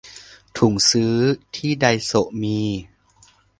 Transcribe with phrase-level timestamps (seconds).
[0.57, 1.15] ถุงซื้อ
[1.55, 2.59] ที่ไดโซะมี